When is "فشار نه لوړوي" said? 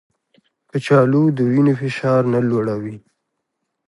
1.81-2.95